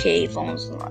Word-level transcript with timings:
Ok, 0.00 0.28
vamos 0.28 0.70
lá. 0.70 0.90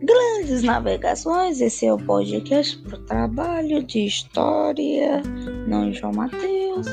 Grandes 0.00 0.62
navegações, 0.62 1.60
esse 1.60 1.86
é 1.86 1.92
o 1.92 1.98
podcast 1.98 2.78
para 2.78 2.96
o 2.96 3.00
trabalho 3.00 3.82
de 3.82 4.06
história, 4.06 5.20
não 5.66 5.92
João 5.92 6.12
Mateus. 6.12 6.86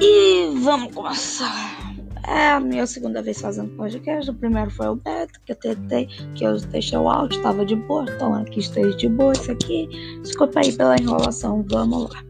E 0.00 0.58
vamos 0.62 0.94
começar. 0.94 1.94
É 2.26 2.52
a 2.52 2.60
minha 2.60 2.86
segunda 2.86 3.20
vez 3.20 3.42
fazendo 3.42 3.76
podcast. 3.76 4.30
O 4.30 4.34
primeiro 4.34 4.70
foi 4.70 4.88
o 4.88 4.96
Beto, 4.96 5.38
que 5.44 5.52
eu 5.52 5.56
tentei, 5.56 6.06
que 6.34 6.42
eu 6.42 6.56
deixei 6.58 6.96
o 6.96 7.10
áudio, 7.10 7.36
estava 7.36 7.66
de 7.66 7.76
boa, 7.76 8.06
então 8.08 8.32
aqui 8.32 8.60
esteja 8.60 8.96
de 8.96 9.06
boa 9.06 9.34
isso 9.34 9.52
aqui. 9.52 9.86
Desculpa 10.22 10.60
aí 10.60 10.72
pela 10.72 10.96
enrolação, 10.98 11.62
vamos 11.68 12.10
lá. 12.10 12.24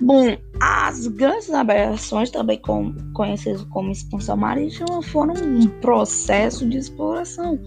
Bom, 0.00 0.36
as 0.60 1.06
grandes 1.06 1.48
navegações, 1.48 2.30
também 2.30 2.58
com, 2.58 2.92
conhecidas 3.14 3.62
como 3.70 3.90
expansão 3.90 4.36
marítima, 4.36 5.02
foram 5.02 5.34
um 5.34 5.66
processo 5.80 6.68
de 6.68 6.76
exploração 6.76 7.58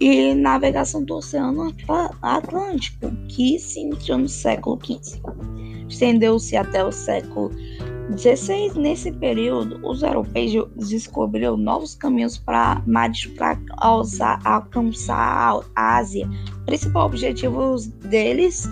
e 0.00 0.34
navegação 0.34 1.04
do 1.04 1.14
Oceano 1.14 1.72
Atlântico, 2.20 3.12
que 3.28 3.60
se 3.60 3.80
iniciou 3.80 4.18
no 4.18 4.28
século 4.28 4.76
XV. 4.84 5.22
Estendeu-se 5.88 6.56
até 6.56 6.84
o 6.84 6.90
século 6.90 7.52
XVI. 8.16 8.72
Nesse 8.76 9.12
período, 9.12 9.78
os 9.86 10.02
europeus 10.02 10.68
descobriram 10.76 11.56
novos 11.56 11.94
caminhos 11.94 12.38
para 12.38 12.82
alcançar 13.78 14.40
a 15.76 15.96
Ásia. 15.96 16.28
O 16.62 16.66
principal 16.66 17.06
objetivo 17.06 17.76
deles 18.04 18.68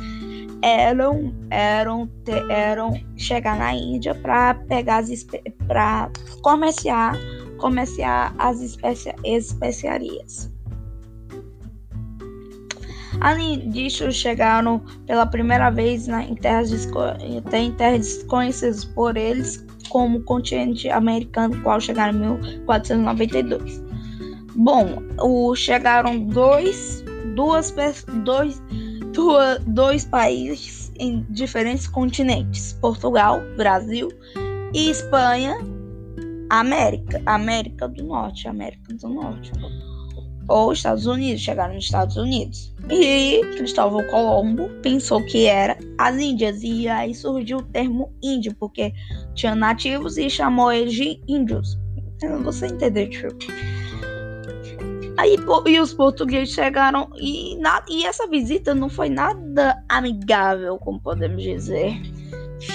eram 0.62 1.34
eram 1.50 2.08
eram 2.48 2.92
chegar 3.16 3.58
na 3.58 3.74
Índia 3.74 4.14
para 4.14 4.54
pegar 4.54 4.98
as 4.98 5.26
para 5.66 6.10
comerciar 6.42 7.16
comerciar 7.58 8.34
as 8.38 8.60
especia, 8.60 9.14
especiarias. 9.24 10.50
Além 13.20 13.68
disso, 13.68 14.10
chegaram 14.10 14.82
pela 15.06 15.26
primeira 15.26 15.70
vez 15.70 16.06
na, 16.06 16.24
em, 16.24 16.34
terras 16.34 16.70
em 17.52 17.72
terras 17.72 17.98
desconhecidas 17.98 18.84
por 18.84 19.16
eles, 19.16 19.64
como 19.90 20.22
continente 20.22 20.88
americano, 20.88 21.60
qual 21.62 21.80
chegaram 21.80 22.14
em 22.14 22.40
1492. 22.58 23.82
Bom, 24.56 25.02
o, 25.20 25.54
chegaram 25.54 26.24
dois, 26.24 27.04
duas, 27.34 27.74
dois, 28.24 28.62
duas, 29.12 29.62
dois 29.64 30.04
países 30.04 30.92
em 30.98 31.24
diferentes 31.30 31.86
continentes: 31.86 32.72
Portugal, 32.80 33.42
Brasil 33.56 34.08
e 34.74 34.90
Espanha, 34.90 35.56
América, 36.48 37.22
América 37.26 37.88
do 37.88 38.04
Norte, 38.04 38.48
América 38.48 38.94
do 38.94 39.08
Norte 39.08 39.52
ou 40.50 40.72
Estados 40.72 41.06
Unidos, 41.06 41.40
chegaram 41.40 41.74
nos 41.74 41.84
Estados 41.84 42.16
Unidos. 42.16 42.74
E 42.90 43.40
Cristóvão 43.56 44.04
Colombo 44.08 44.68
pensou 44.82 45.24
que 45.24 45.46
era 45.46 45.78
as 45.96 46.18
Índias, 46.18 46.62
e 46.64 46.88
aí 46.88 47.14
surgiu 47.14 47.58
o 47.58 47.62
termo 47.62 48.12
índio, 48.20 48.54
porque 48.58 48.92
tinha 49.34 49.54
nativos 49.54 50.18
e 50.18 50.28
chamou 50.28 50.72
eles 50.72 50.92
de 50.92 51.20
índios. 51.28 51.78
Você 52.42 52.66
entendeu, 52.66 53.08
tio? 53.08 53.28
Aí 55.16 55.36
e 55.66 55.80
os 55.80 55.92
portugueses 55.92 56.54
chegaram 56.54 57.10
e, 57.16 57.56
na, 57.56 57.84
e 57.88 58.06
essa 58.06 58.26
visita 58.26 58.74
não 58.74 58.88
foi 58.88 59.08
nada 59.08 59.82
amigável, 59.88 60.78
como 60.78 61.00
podemos 61.00 61.42
dizer. 61.42 62.00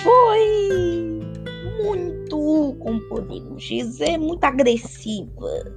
Foi 0.04 1.22
muito, 1.84 2.76
como 2.80 3.02
podemos 3.10 3.64
dizer, 3.64 4.18
muito 4.18 4.44
agressiva. 4.44 5.76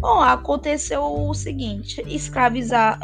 Bom, 0.00 0.20
aconteceu 0.20 1.02
o 1.02 1.34
seguinte: 1.34 2.02
escravizar 2.06 3.00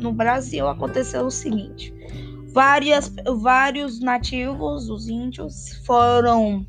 no 0.00 0.12
Brasil 0.12 0.66
aconteceu 0.66 1.26
o 1.26 1.30
seguinte. 1.30 1.94
Várias, 2.52 3.12
vários 3.40 4.00
nativos, 4.00 4.88
os 4.88 5.08
índios, 5.08 5.80
foram 5.84 6.66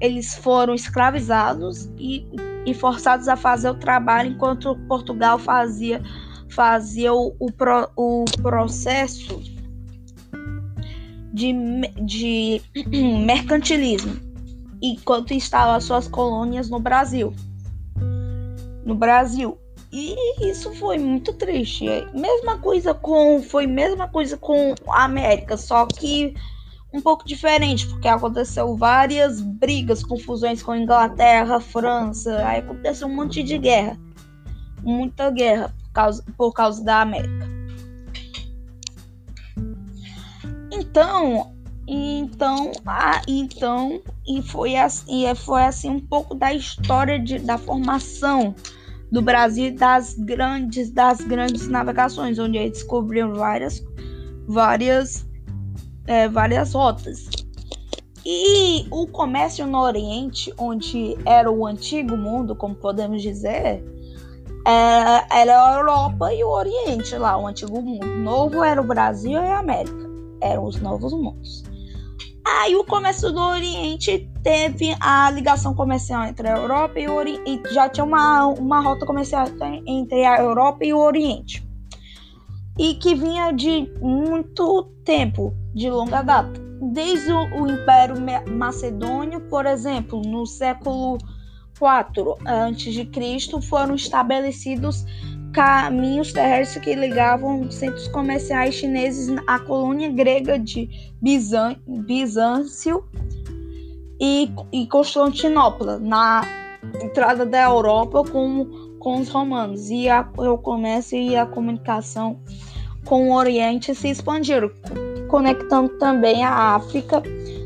eles 0.00 0.34
foram 0.34 0.74
escravizados 0.74 1.86
e, 1.98 2.26
e 2.66 2.74
forçados 2.74 3.28
a 3.28 3.36
fazer 3.36 3.70
o 3.70 3.74
trabalho 3.74 4.32
enquanto 4.32 4.76
Portugal 4.88 5.38
fazia 5.38 6.02
fazia 6.50 7.14
o, 7.14 7.34
o, 7.38 7.50
pro, 7.50 7.88
o 7.96 8.24
processo 8.42 9.40
de, 11.32 11.52
de 12.04 12.60
mercantilismo 13.24 14.16
enquanto 14.82 15.32
instalava 15.32 15.80
suas 15.80 16.08
colônias 16.08 16.68
no 16.68 16.78
Brasil 16.80 17.32
no 18.86 18.94
Brasil. 18.94 19.58
E 19.92 20.48
isso 20.48 20.72
foi 20.74 20.98
muito 20.98 21.32
triste. 21.32 21.84
Mesma 22.14 22.58
coisa 22.58 22.94
com 22.94 23.42
foi 23.42 23.66
mesma 23.66 24.08
coisa 24.08 24.36
com 24.36 24.74
a 24.88 25.04
América, 25.04 25.56
só 25.56 25.86
que 25.86 26.34
um 26.96 27.00
pouco 27.00 27.26
diferente, 27.26 27.86
porque 27.86 28.08
aconteceu 28.08 28.76
várias 28.76 29.40
brigas, 29.40 30.02
confusões 30.02 30.62
com 30.62 30.74
Inglaterra, 30.74 31.60
França, 31.60 32.44
aí 32.46 32.60
aconteceu 32.60 33.06
um 33.06 33.14
monte 33.14 33.42
de 33.42 33.58
guerra. 33.58 33.98
Muita 34.82 35.30
guerra 35.30 35.74
por 35.82 35.92
causa, 35.92 36.24
por 36.36 36.52
causa 36.52 36.84
da 36.84 37.02
América. 37.02 37.46
Então, 40.72 41.52
então, 41.86 42.72
ah, 42.86 43.22
então, 43.28 44.00
e 44.26 44.42
foi 44.42 44.76
assim, 44.76 45.22
foi 45.34 45.62
assim 45.62 45.90
um 45.90 46.00
pouco 46.00 46.34
da 46.34 46.52
história 46.52 47.18
de, 47.18 47.38
da 47.38 47.58
formação 47.58 48.54
do 49.10 49.22
Brasil 49.22 49.74
das 49.74 50.14
grandes 50.14 50.90
das 50.90 51.20
grandes 51.20 51.68
navegações, 51.68 52.38
onde 52.38 52.58
eles 52.58 52.72
descobriram 52.72 53.34
várias 53.34 53.84
várias 54.48 55.26
é, 56.06 56.28
várias 56.28 56.72
rotas. 56.72 57.28
E 58.24 58.86
o 58.90 59.06
comércio 59.06 59.66
no 59.66 59.78
Oriente, 59.78 60.52
onde 60.58 61.16
era 61.24 61.50
o 61.50 61.64
antigo 61.64 62.16
mundo, 62.16 62.56
como 62.56 62.74
podemos 62.74 63.22
dizer, 63.22 63.84
era, 64.64 65.24
é, 65.30 65.42
era 65.42 65.64
a 65.64 65.76
Europa 65.76 66.34
e 66.34 66.42
o 66.42 66.48
Oriente 66.48 67.16
lá, 67.16 67.38
o 67.38 67.46
antigo 67.46 67.80
mundo. 67.80 68.04
Novo 68.04 68.64
era 68.64 68.80
o 68.80 68.84
Brasil 68.84 69.32
e 69.32 69.36
a 69.36 69.58
América. 69.60 70.10
Eram 70.40 70.64
os 70.64 70.80
novos 70.80 71.12
mundos. 71.12 71.62
Aí 72.44 72.76
o 72.76 72.84
comércio 72.84 73.32
do 73.32 73.40
Oriente 73.40 74.30
teve 74.42 74.96
a 75.00 75.30
ligação 75.30 75.74
comercial 75.74 76.24
entre 76.24 76.48
a 76.48 76.56
Europa 76.56 76.98
e 76.98 77.08
o 77.08 77.14
Oriente. 77.14 77.72
Já 77.72 77.88
tinha 77.88 78.04
uma, 78.04 78.46
uma 78.46 78.80
rota 78.80 79.06
comercial 79.06 79.46
entre 79.86 80.24
a 80.24 80.40
Europa 80.40 80.84
e 80.84 80.92
o 80.92 80.98
Oriente. 80.98 81.64
E 82.78 82.94
que 82.94 83.14
vinha 83.14 83.52
de 83.52 83.90
muito 84.00 84.84
tempo, 85.04 85.54
de 85.76 85.90
longa 85.90 86.22
data. 86.22 86.58
Desde 86.80 87.30
o, 87.32 87.66
Império 87.68 88.16
Macedônio, 88.50 89.40
por 89.42 89.66
exemplo, 89.66 90.22
no 90.22 90.46
século 90.46 91.18
IV 91.78 92.34
a.C., 92.46 93.60
foram 93.62 93.94
estabelecidos 93.94 95.04
caminhos 95.52 96.32
terrestres 96.32 96.82
que 96.82 96.94
ligavam 96.94 97.70
centros 97.70 98.08
comerciais 98.08 98.74
chineses 98.74 99.34
à 99.46 99.58
colônia 99.58 100.10
grega 100.10 100.58
de 100.58 100.88
Bizâncio 101.20 103.04
e, 104.20 104.50
e 104.72 104.86
Constantinopla, 104.86 105.98
na 105.98 106.42
entrada 107.02 107.44
da 107.44 107.64
Europa 107.64 108.24
com, 108.24 108.66
com 108.98 109.20
os 109.20 109.28
romanos. 109.28 109.90
E 109.90 110.08
a, 110.08 110.26
o 110.36 110.58
comércio 110.58 111.18
e 111.18 111.36
a 111.36 111.46
comunicação 111.46 112.40
com 113.04 113.30
o 113.30 113.34
Oriente 113.34 113.94
se 113.94 114.08
expandiram, 114.08 114.70
conectando 115.28 115.90
também 115.98 116.44
a 116.44 116.74
África 116.74 117.22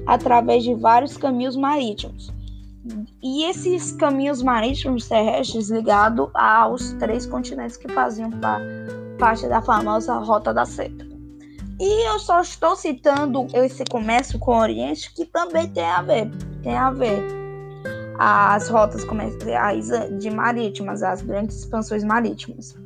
através 0.07 0.65
de 0.65 0.75
vários 0.75 1.17
caminhos 1.17 1.57
marítimos. 1.57 2.33
E 3.23 3.45
esses 3.45 3.93
caminhos 3.93 4.43
marítimos 4.43 5.07
terrestres 5.07 5.71
ligados 5.71 6.29
aos 6.35 6.93
três 6.95 7.27
continentes 7.27 7.77
que 7.77 7.89
faziam 7.93 8.31
parte 9.19 9.47
da 9.49 9.61
famosa 9.61 10.15
Rota 10.15 10.53
da 10.55 10.65
Seda. 10.65 11.07
E 11.79 12.09
eu 12.09 12.19
só 12.19 12.41
estou 12.41 12.77
citando 12.77 13.47
esse 13.55 13.85
comércio 13.85 14.39
com 14.39 14.53
o 14.53 14.61
Oriente 14.61 15.13
que 15.15 15.25
também 15.25 15.69
tem 15.69 15.85
a 15.85 16.03
ver, 16.03 16.31
tem 16.63 16.77
a 16.77 16.91
ver 16.91 17.23
as 18.19 18.69
rotas 18.69 19.03
comerciais 19.05 19.89
de 20.19 20.31
marítimas, 20.31 21.03
as 21.03 21.23
grandes 21.23 21.61
expansões 21.61 22.05
marítimas. 22.05 22.77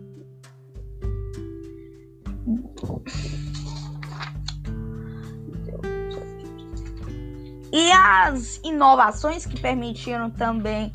E 7.75 7.91
as 7.91 8.61
inovações 8.63 9.45
que 9.45 9.61
permitiram 9.61 10.31
também 10.31 10.93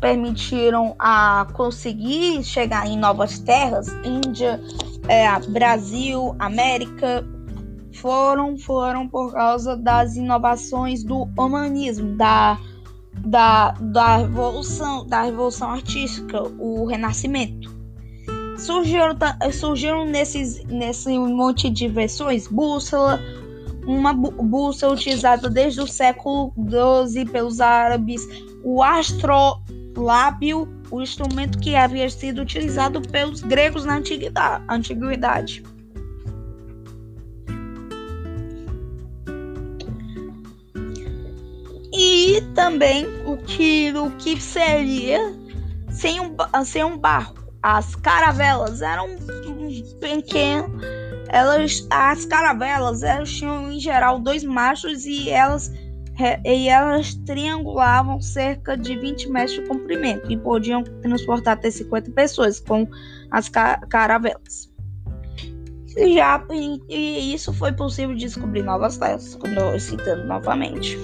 permitiram 0.00 0.96
a 0.98 1.46
conseguir 1.52 2.42
chegar 2.42 2.86
em 2.86 2.98
novas 2.98 3.38
terras, 3.38 3.88
Índia, 4.02 4.58
é, 5.08 5.38
Brasil, 5.50 6.34
América, 6.38 7.22
foram 7.92 8.56
foram 8.56 9.06
por 9.06 9.30
causa 9.30 9.76
das 9.76 10.16
inovações 10.16 11.04
do 11.04 11.28
humanismo, 11.38 12.16
da 12.16 12.58
da, 13.18 13.72
da 13.72 14.16
revolução 14.16 15.06
da 15.06 15.22
revolução 15.22 15.70
artística, 15.70 16.42
o 16.58 16.86
Renascimento. 16.86 17.76
Surgiram, 18.56 19.14
surgiram 19.52 20.06
nesses, 20.06 20.64
nesse 20.64 21.18
monte 21.18 21.68
de 21.68 21.88
versões 21.88 22.48
bússola, 22.48 23.20
uma 23.86 24.12
bússola 24.12 24.94
utilizada 24.94 25.48
desde 25.48 25.80
o 25.80 25.86
século 25.86 26.52
XII 26.58 27.24
pelos 27.26 27.60
árabes, 27.60 28.26
o 28.64 28.82
astrolábio, 28.82 30.68
o 30.90 31.00
instrumento 31.00 31.58
que 31.60 31.76
havia 31.76 32.10
sido 32.10 32.42
utilizado 32.42 33.00
pelos 33.00 33.40
gregos 33.40 33.84
na 33.84 34.00
antiguidade. 34.68 35.62
E 41.98 42.42
também 42.54 43.06
o 43.24 43.38
que, 43.38 43.92
o 43.96 44.10
que 44.18 44.38
seria 44.38 45.34
sem 45.88 46.20
um, 46.20 46.36
sem 46.64 46.84
um 46.84 46.98
barco. 46.98 47.46
As 47.62 47.94
caravelas 47.94 48.82
eram 48.82 49.08
pequenas. 49.98 51.05
Elas, 51.28 51.86
as 51.90 52.24
caravelas 52.24 53.02
elas 53.02 53.32
tinham 53.32 53.70
em 53.72 53.80
geral 53.80 54.18
dois 54.18 54.44
machos 54.44 55.04
e 55.04 55.30
elas, 55.30 55.72
e 56.44 56.68
elas 56.68 57.14
triangulavam 57.26 58.20
cerca 58.20 58.76
de 58.76 58.96
20 58.96 59.28
metros 59.30 59.52
de 59.58 59.62
comprimento 59.66 60.30
e 60.30 60.36
podiam 60.36 60.82
transportar 60.82 61.54
até 61.54 61.70
50 61.70 62.10
pessoas 62.12 62.60
com 62.60 62.88
as 63.30 63.48
caravelas. 63.48 64.70
Já, 66.14 66.44
e, 66.50 66.80
e 66.88 67.34
isso 67.34 67.52
foi 67.54 67.72
possível 67.72 68.14
descobrir 68.14 68.62
novas 68.62 68.98
terras, 68.98 69.38
citando 69.78 70.24
novamente. 70.24 70.98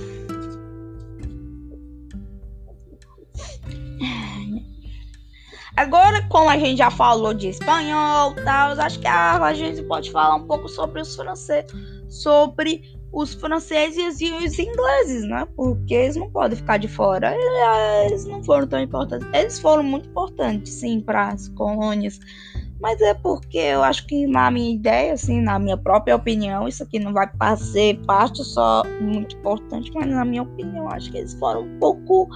Agora, 5.77 6.23
como 6.29 6.51
a 6.51 6.59
gente 6.59 6.79
já 6.79 6.91
falou 6.91 7.33
de 7.33 7.49
espanhol, 7.49 8.35
tal, 8.45 8.79
acho 8.79 8.99
que 9.01 9.07
a, 9.07 9.53
gente 9.55 9.83
pode 9.85 10.11
falar 10.11 10.37
um 10.37 10.47
pouco 10.47 10.69
sobre 10.69 11.01
os 11.01 11.17
franceses, 11.17 11.73
sobre 12.09 12.83
os 13.13 13.35
franceses 13.35 14.21
e 14.21 14.33
os 14.33 14.59
ingleses, 14.59 15.25
né? 15.25 15.47
Porque 15.57 15.95
eles 15.95 16.17
não 16.17 16.31
podem 16.31 16.57
ficar 16.57 16.79
de 16.79 16.89
fora. 16.89 17.35
Eles 18.05 18.25
não 18.25 18.43
foram 18.43 18.67
tão 18.67 18.81
importantes. 18.81 19.29
Eles 19.33 19.59
foram 19.59 19.83
muito 19.83 20.09
importantes, 20.09 20.73
sim, 20.73 21.01
para 21.01 21.29
as 21.29 21.49
colônias. 21.49 22.19
Mas 22.81 23.01
é 23.01 23.15
porque 23.15 23.59
eu 23.59 23.83
acho 23.83 24.07
que 24.07 24.27
na 24.27 24.51
minha 24.51 24.75
ideia, 24.75 25.13
assim, 25.13 25.41
na 25.41 25.59
minha 25.59 25.77
própria 25.77 26.17
opinião, 26.17 26.67
isso 26.67 26.83
aqui 26.83 26.99
não 26.99 27.13
vai 27.13 27.31
ser 27.57 27.99
parte 28.07 28.43
só 28.43 28.83
muito 29.01 29.37
importante, 29.37 29.91
mas 29.95 30.09
na 30.09 30.25
minha 30.25 30.43
opinião, 30.43 30.89
acho 30.89 31.11
que 31.13 31.19
eles 31.19 31.33
foram 31.35 31.63
um 31.63 31.79
pouco 31.79 32.29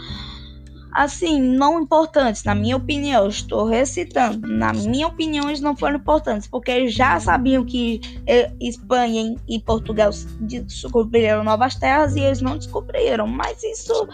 assim, 0.96 1.38
não 1.38 1.78
importantes, 1.78 2.42
na 2.42 2.54
minha 2.54 2.74
opinião, 2.74 3.28
estou 3.28 3.66
recitando, 3.66 4.48
na 4.48 4.72
minha 4.72 5.06
opinião, 5.06 5.46
eles 5.46 5.60
não 5.60 5.76
foram 5.76 5.96
importantes, 5.96 6.48
porque 6.48 6.88
já 6.88 7.20
sabiam 7.20 7.66
que 7.66 8.00
eh, 8.26 8.50
Espanha 8.58 9.36
e 9.46 9.60
Portugal 9.60 10.10
descobriram 10.40 11.44
novas 11.44 11.74
terras 11.74 12.16
e 12.16 12.20
eles 12.20 12.40
não 12.40 12.56
descobriram, 12.56 13.26
mas 13.26 13.62
isso 13.62 14.08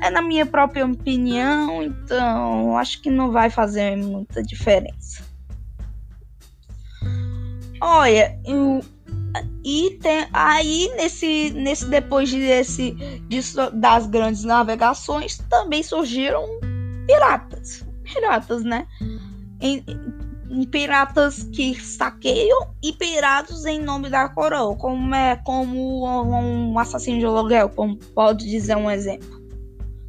é 0.00 0.08
na 0.08 0.22
minha 0.22 0.46
própria 0.46 0.86
opinião, 0.86 1.82
então 1.82 2.78
acho 2.78 3.02
que 3.02 3.10
não 3.10 3.32
vai 3.32 3.50
fazer 3.50 3.96
muita 3.96 4.40
diferença. 4.40 5.24
Olha, 7.80 8.38
eu 8.44 8.80
e 9.64 9.98
tem, 10.02 10.26
aí, 10.32 10.90
nesse, 10.96 11.50
nesse 11.50 11.86
depois 11.86 12.32
desse, 12.32 12.92
disso, 13.28 13.70
das 13.72 14.06
grandes 14.06 14.44
navegações, 14.44 15.38
também 15.48 15.82
surgiram 15.82 16.44
piratas. 17.06 17.84
Piratas, 18.04 18.64
né? 18.64 18.86
Em, 19.60 19.84
em 20.50 20.64
piratas 20.64 21.44
que 21.52 21.80
saqueiam 21.80 22.74
e 22.82 22.92
piratas 22.92 23.64
em 23.66 23.80
nome 23.80 24.08
da 24.08 24.28
coroa, 24.28 24.74
como 24.76 25.14
é 25.14 25.36
como 25.36 26.04
um 26.04 26.78
assassino 26.78 27.18
de 27.18 27.26
aluguel, 27.26 27.68
como 27.68 27.96
pode 28.14 28.48
dizer 28.48 28.76
um 28.76 28.90
exemplo. 28.90 29.40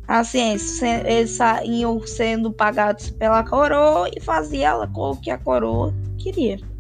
Assim, 0.08 0.58
eles 1.06 1.40
iam 1.64 2.06
sendo 2.06 2.52
pagados 2.52 3.12
pela 3.12 3.44
coroa 3.44 4.10
e 4.16 4.20
fazia 4.20 4.70
ela 4.70 4.88
com 4.88 5.12
o 5.12 5.18
que 5.18 5.30
a 5.30 5.38
coroa 5.38 5.94
queria. 6.18 6.71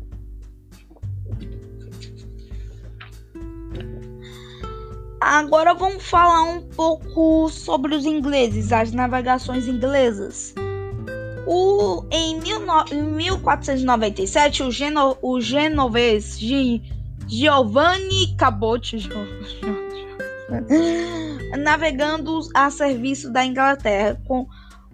Agora 5.22 5.76
vamos 5.76 6.04
falar 6.04 6.42
um 6.42 6.62
pouco 6.62 7.48
sobre 7.48 7.94
os 7.94 8.08
ingleses, 8.08 8.72
as 8.72 8.92
navegações 8.92 9.68
inglesas. 9.68 10.52
O, 11.46 12.04
em, 12.10 12.40
mil 12.40 12.60
no, 12.62 12.84
em 12.92 13.04
1497, 13.04 14.64
o, 14.64 14.72
geno, 14.72 15.16
o 15.22 15.40
genovês 15.40 16.40
Giovanni 17.28 18.36
Cabot, 18.36 18.98
navegando 21.60 22.40
a 22.56 22.72
serviço 22.72 23.32
da 23.32 23.46
Inglaterra, 23.46 24.20
com, 24.26 24.48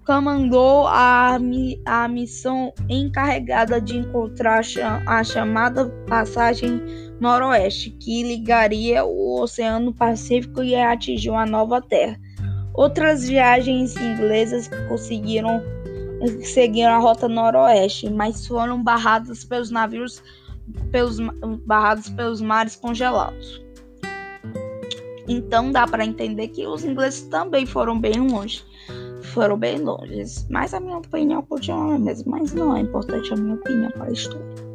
comandou 0.06 0.88
a, 0.88 1.40
a 1.86 2.08
missão 2.10 2.74
encarregada 2.90 3.80
de 3.80 3.98
encontrar 3.98 4.60
a 5.06 5.24
chamada 5.24 5.86
passagem 6.06 7.07
noroeste, 7.20 7.92
que 7.92 8.24
ligaria 8.24 9.04
o 9.04 9.42
Oceano 9.42 9.94
Pacífico 9.94 10.64
e 10.64 10.76
atingiu 10.76 11.36
a 11.36 11.46
Nova 11.46 11.82
Terra. 11.82 12.20
Outras 12.74 13.28
viagens 13.28 13.96
inglesas 13.96 14.70
conseguiram 14.88 15.62
seguir 16.44 16.84
a 16.84 16.98
rota 16.98 17.28
noroeste, 17.28 18.10
mas 18.10 18.46
foram 18.46 18.84
barradas 18.84 19.44
pelos 19.44 19.72
navios 19.72 20.22
pelos, 20.92 21.18
barrados 21.66 22.10
pelos 22.10 22.42
mares 22.42 22.76
congelados. 22.76 23.62
Então 25.28 25.72
dá 25.72 25.86
para 25.86 26.06
entender 26.06 26.48
que 26.50 26.66
os 26.66 26.86
ingleses 26.86 27.22
também 27.24 27.66
foram 27.66 28.00
bem 28.00 28.20
longe. 28.20 28.64
Foram 29.34 29.58
bem 29.58 29.80
longe. 29.80 30.24
Mas 30.50 30.74
a 30.74 30.80
minha 30.80 30.98
opinião 30.98 31.42
continua 31.42 32.00
mesmo. 32.00 32.32
Mas 32.32 32.54
não 32.54 32.76
é 32.76 32.82
importante 32.82 33.34
a 33.34 33.36
minha 33.36 33.56
opinião 33.56 33.92
para 33.92 34.06
a 34.06 34.12
história. 34.12 34.67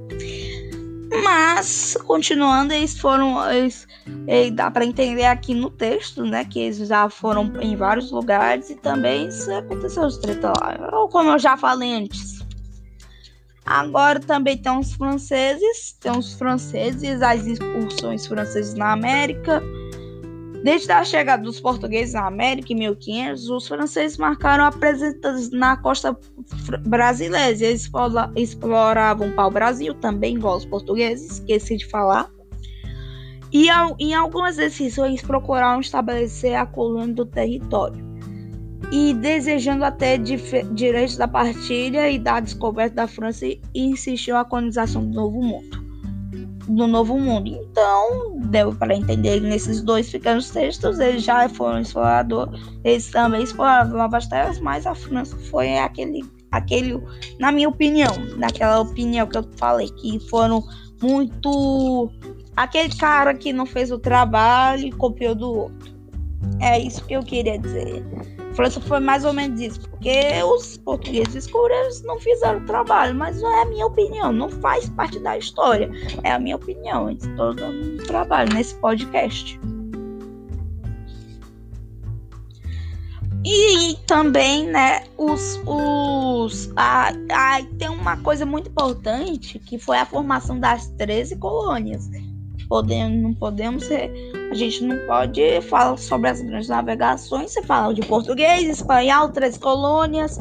Mas, 1.23 1.97
continuando, 2.07 2.73
eles 2.73 2.99
foram. 2.99 3.51
Eles, 3.51 3.87
eles 4.27 4.53
dá 4.53 4.71
para 4.71 4.85
entender 4.85 5.27
aqui 5.27 5.55
no 5.55 5.71
texto, 5.71 6.25
né? 6.25 6.45
Que 6.45 6.61
eles 6.61 6.79
já 6.89 7.09
foram 7.11 7.53
em 7.61 7.77
vários 7.77 8.11
lugares 8.11 8.71
e 8.71 8.77
também 8.77 9.29
isso 9.29 9.53
aconteceu 9.53 10.05
os 10.05 10.17
treta 10.19 10.53
lá. 10.61 10.91
Ou 10.93 11.09
como 11.09 11.31
eu 11.31 11.39
já 11.39 11.57
falei 11.57 11.95
antes. 11.95 12.41
Agora 13.65 14.19
também 14.19 14.57
tem 14.59 14.77
os 14.77 14.93
franceses, 14.95 15.97
tem 16.01 16.11
os 16.11 16.33
franceses, 16.35 17.23
as 17.23 17.47
excursões 17.47 18.27
francesas 18.27 18.75
na 18.75 18.93
América 18.93 19.63
Desde 20.63 20.93
a 20.93 21.03
chegada 21.03 21.43
dos 21.43 21.61
portugueses 21.61 22.15
na 22.15 22.27
América 22.27 22.73
em 22.73 22.77
1500, 22.77 23.51
os 23.51 23.67
franceses 23.67 24.17
marcaram 24.17 24.65
a 24.65 24.71
presença 24.71 25.51
na 25.53 25.77
costa 25.77 26.17
brasileira. 26.87 27.51
Eles 27.51 27.91
exploravam 28.37 29.29
o 29.29 29.33
pau-brasil, 29.33 29.93
também 29.95 30.37
igual 30.37 30.57
os 30.57 30.65
portugueses, 30.65 31.33
esqueci 31.33 31.79
de 31.79 31.87
falar. 31.87 32.31
E 33.53 33.67
em 33.99 34.15
algumas 34.15 34.57
decisões 34.57 35.21
procuraram 35.21 35.81
estabelecer 35.81 36.55
a 36.55 36.65
colônia 36.65 37.15
do 37.15 37.27
território. 37.27 38.13
E 38.93 39.15
desejando 39.15 39.85
até 39.85 40.17
direitos 40.17 41.17
da 41.17 41.27
partilha 41.27 42.09
e 42.09 42.21
da 42.21 42.39
descoberta 42.39 42.97
da 42.97 43.09
França, 43.09 43.47
insistiu 43.75 44.37
a 44.37 44.45
colonização 44.45 45.05
do 45.05 45.13
Novo 45.13 45.43
Mundo 45.43 45.82
do 46.69 46.87
Novo 46.87 47.19
Mundo. 47.19 47.49
Então, 47.49 48.39
deu 48.47 48.75
para 48.75 48.95
entender 48.95 49.41
nesses 49.41 49.83
dois 49.83 50.11
pequenos 50.11 50.51
textos, 50.51 50.99
eles 50.99 51.23
já 51.23 51.49
foram 51.49 51.81
exploradores, 51.81 52.61
eles 52.85 53.11
também 53.11 53.43
exploraram 53.43 53.91
novas 53.91 54.27
terras, 54.27 54.61
mas 54.61 54.87
a 54.87 54.95
França 54.95 55.37
foi 55.51 55.79
aquele, 55.79 56.25
aquele, 56.51 57.01
na 57.39 57.53
minha 57.53 57.69
opinião, 57.69 58.13
naquela 58.37 58.81
opinião 58.81 59.27
que 59.27 59.39
eu 59.39 59.49
falei, 59.57 59.89
que 59.91 60.21
foram 60.29 60.63
muito. 61.01 62.11
aquele 62.57 62.95
cara 62.97 63.35
que 63.35 63.53
não 63.53 63.67
fez 63.67 63.91
o 63.91 63.99
trabalho 63.99 64.87
e 64.87 64.93
copiou 64.93 65.35
do 65.35 65.53
outro. 65.53 65.93
É 66.61 66.79
isso 66.79 67.05
que 67.05 67.15
eu 67.15 67.23
queria 67.23 67.59
dizer. 67.59 68.05
França 68.55 68.81
foi 68.81 69.01
mais 69.01 69.25
ou 69.25 69.33
menos 69.33 69.61
isso, 69.61 69.81
porque 69.89 70.43
os 70.43 70.77
portugueses 70.77 71.35
escuros 71.35 72.03
não 72.03 72.19
fizeram 72.19 72.61
o 72.61 72.67
trabalho, 72.67 73.15
mas 73.15 73.41
não 73.41 73.51
é 73.51 73.63
a 73.63 73.67
minha 73.67 73.87
opinião, 73.87 74.33
não 74.33 74.49
faz 74.51 74.89
parte 74.91 75.19
da 75.19 75.39
história, 75.39 75.91
é 76.23 76.33
a 76.33 76.39
minha 76.39 76.57
opinião. 76.57 77.11
Estou 77.11 77.55
dando 77.55 77.95
um 77.95 78.07
trabalho 78.07 78.53
nesse 78.55 78.75
podcast. 78.77 79.59
E 83.45 83.97
também, 84.07 84.69
né, 84.69 85.05
os. 85.17 85.61
os 85.67 86.73
a, 86.77 87.09
a, 87.09 87.63
tem 87.77 87.89
uma 87.89 88.17
coisa 88.19 88.47
muito 88.47 88.71
importante 88.71 89.59
que 89.59 89.79
foi 89.79 89.99
a 89.99 90.07
formação 90.07 90.61
das 90.61 90.89
13 90.91 91.37
colônias. 91.37 92.09
Podemos, 92.73 93.23
não 93.23 93.35
podemos 93.35 93.85
ser, 93.85 94.11
a 94.51 94.55
gente 94.55 94.83
não 94.83 94.97
pode 95.07 95.61
falar 95.61 95.95
sobre 95.99 96.31
as 96.31 96.41
grandes 96.41 96.71
navegações, 96.71 97.51
você 97.51 97.63
fala 97.65 97.93
de 97.93 98.01
português, 98.01 98.67
espanhol, 98.67 99.29
três 99.29 99.59
colônias, 99.59 100.39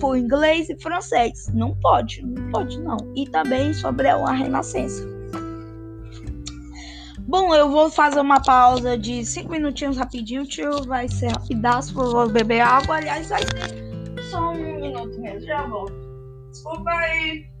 por 0.00 0.16
inglês 0.16 0.70
e 0.70 0.80
francês. 0.80 1.50
Não 1.52 1.76
pode, 1.76 2.24
não 2.24 2.50
pode 2.50 2.80
não. 2.80 2.96
E 3.14 3.28
também 3.28 3.74
sobre 3.74 4.08
a 4.08 4.32
renascença. 4.32 5.06
Bom, 7.28 7.54
eu 7.54 7.70
vou 7.70 7.90
fazer 7.90 8.20
uma 8.20 8.40
pausa 8.40 8.96
de 8.96 9.22
5 9.22 9.50
minutinhos 9.50 9.98
rapidinho, 9.98 10.46
tio. 10.46 10.82
Vai 10.86 11.08
ser 11.08 11.30
rapidaço, 11.30 11.92
vou 11.92 12.26
beber 12.26 12.60
água. 12.60 12.96
Aliás, 12.96 13.28
vai 13.28 13.42
ser 13.42 14.22
só 14.30 14.52
um 14.52 14.80
minuto 14.80 15.20
mesmo. 15.20 15.46
Já 15.46 15.66
volto. 15.66 15.92
Desculpa 16.50 16.90
aí. 16.90 17.55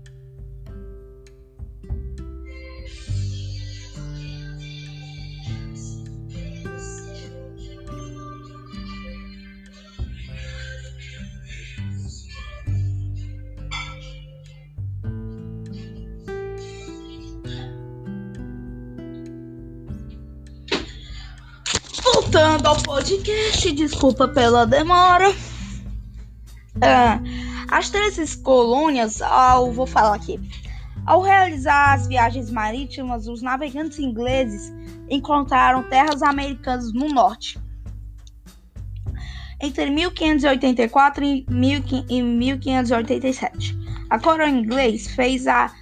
Voltando 22.36 22.66
ao 22.66 22.76
podcast, 22.76 23.72
desculpa 23.72 24.28
pela 24.28 24.66
demora. 24.66 25.34
É, 26.82 27.18
as 27.70 27.88
três 27.88 28.36
colônias, 28.36 29.22
ao, 29.22 29.72
vou 29.72 29.86
falar 29.86 30.16
aqui. 30.16 30.38
Ao 31.06 31.22
realizar 31.22 31.94
as 31.94 32.06
viagens 32.06 32.50
marítimas, 32.50 33.26
os 33.26 33.40
navegantes 33.40 33.98
ingleses 33.98 34.70
encontraram 35.08 35.82
terras 35.84 36.22
americanas 36.22 36.92
no 36.92 37.08
norte. 37.08 37.58
Entre 39.58 39.88
1584 39.88 41.24
e 41.24 41.46
1587, 41.48 43.78
a 44.10 44.18
coroa 44.18 44.50
inglesa 44.50 45.08
fez 45.08 45.46
as 45.46 45.72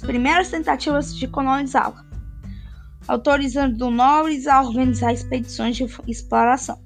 primeiras 0.00 0.50
tentativas 0.50 1.16
de 1.16 1.26
colonizá-la 1.26 2.01
autorizando 3.08 3.90
nobres 3.90 4.46
a 4.46 4.62
organizar 4.62 5.12
expedições 5.12 5.76
de 5.76 5.86
exploração, 6.06 6.78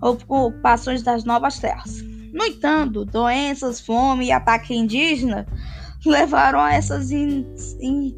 ocupações 0.00 1.02
das 1.02 1.24
novas 1.24 1.58
terras. 1.58 2.02
No 2.32 2.44
entanto, 2.44 3.04
doenças, 3.04 3.80
fome 3.80 4.26
e 4.26 4.32
ataque 4.32 4.74
indígena 4.74 5.46
levaram 6.04 6.60
a 6.60 6.72
essas 6.72 7.10
in 7.10 7.46
in 7.80 8.16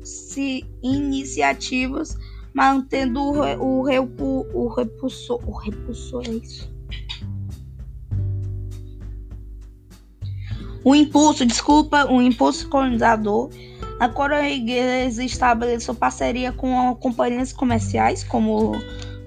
iniciativas, 0.83 2.17
mantendo 2.53 3.21
o, 3.21 3.81
o, 3.81 3.83
repu 3.83 4.47
o 4.53 4.69
repulsor. 4.69 5.41
O 5.47 5.53
repulsor 5.53 6.25
é 6.27 6.33
isso. 6.33 6.71
O 10.83 10.95
impulso, 10.95 11.45
desculpa, 11.45 12.11
o 12.11 12.23
impulso 12.23 12.69
colonizador 12.69 13.51
a 14.01 14.09
coroa 14.09 14.49
inglesa 14.49 15.23
estabeleceu 15.23 15.95
parceria 15.95 16.53
com 16.53 16.95
companhias 16.95 17.53
comerciais 17.53 18.25
como, 18.25 18.73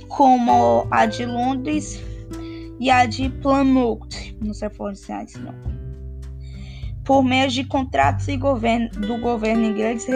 como 0.08 0.88
a 0.89 1.06
de 1.06 1.27
Londres 1.27 2.01
e 2.80 2.89
a 2.89 3.06
de 3.06 3.30
Plymouth, 3.30 4.36
não 4.44 4.51
sei 4.51 4.70
pronunciar 4.70 5.25
não. 5.39 5.53
Por 7.03 7.24
meio 7.24 7.50
de 7.50 7.63
contratos 7.65 8.27
e 8.27 8.36
governo, 8.36 8.89
do 8.89 9.20
governo 9.20 9.63
inglês 9.63 10.08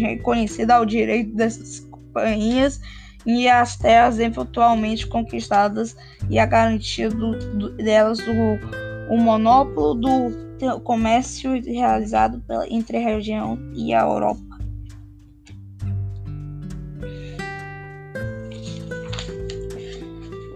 reconhecido 0.00 0.72
ao 0.72 0.84
direito 0.84 1.32
dessas 1.36 1.80
companhias 1.80 2.80
e 3.24 3.48
as 3.48 3.76
terras 3.76 4.18
eventualmente 4.18 5.06
conquistadas 5.06 5.94
e 6.28 6.36
a 6.36 6.46
garantia 6.46 7.08
do, 7.08 7.38
do, 7.56 7.76
delas 7.76 8.18
o, 8.18 9.14
o 9.14 9.18
monopólio 9.18 9.94
do 9.94 10.49
o 10.68 10.80
comércio 10.80 11.52
realizado 11.62 12.40
pela, 12.40 12.66
entre 12.68 12.96
a 12.96 13.00
região 13.00 13.58
e 13.74 13.94
a 13.94 14.02
Europa. 14.02 14.50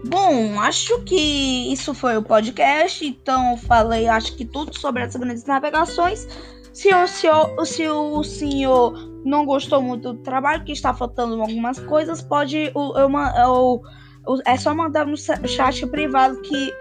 Bom, 0.05 0.59
acho 0.59 1.01
que 1.01 1.73
isso 1.73 1.93
foi 1.93 2.15
o 2.15 2.23
podcast. 2.23 3.05
Então, 3.05 3.57
falei, 3.57 4.07
acho 4.07 4.35
que 4.35 4.45
tudo 4.45 4.77
sobre 4.77 5.03
as 5.03 5.15
grandes 5.15 5.45
navegações. 5.45 6.27
Se 6.71 6.93
o 6.93 7.07
senhor, 7.07 7.65
se 7.65 7.87
o 7.87 8.23
senhor 8.23 8.93
não 9.25 9.45
gostou 9.45 9.81
muito 9.81 10.13
do 10.13 10.19
trabalho, 10.19 10.63
que 10.63 10.71
está 10.71 10.93
faltando 10.93 11.41
algumas 11.41 11.79
coisas, 11.79 12.21
pode 12.21 12.71
eu, 12.75 12.93
eu, 12.95 13.81
eu, 14.27 14.41
é 14.45 14.57
só 14.57 14.73
mandar 14.73 15.05
no 15.05 15.17
chat 15.17 15.85
privado 15.87 16.41
que, 16.41 16.73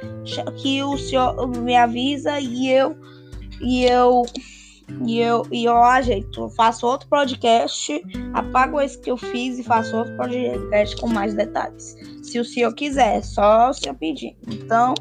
que 0.57 0.83
o 0.83 0.97
senhor 0.97 1.49
me 1.49 1.76
avisa 1.76 2.38
e 2.38 2.71
eu 2.71 2.97
e 3.64 3.85
eu 3.85 4.25
e 5.06 5.18
eu 5.18 5.47
e 5.50 5.64
eu 5.64 5.76
ajeito, 5.83 6.49
faço 6.50 6.87
outro 6.87 7.09
podcast, 7.09 8.02
apago 8.35 8.80
esse 8.80 8.99
que 8.99 9.11
eu 9.11 9.16
fiz 9.16 9.59
e 9.59 9.62
faço 9.62 9.97
outro 9.97 10.14
podcast 10.16 10.97
com 10.97 11.09
mais 11.09 11.35
detalhes. 11.35 11.97
Se 12.23 12.38
o 12.38 12.44
senhor 12.44 12.75
quiser, 12.75 13.23
só 13.23 13.71
o 13.71 13.73
senhor 13.73 13.94
pedir. 13.94 14.37
Então, 14.47 14.94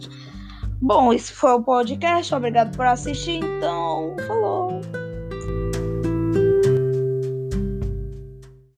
bom, 0.81 1.13
esse 1.13 1.33
foi 1.33 1.51
o 1.51 1.61
podcast. 1.61 2.33
Obrigado 2.33 2.75
por 2.75 2.85
assistir. 2.85 3.43
Então, 3.43 4.15
falou. 4.27 4.81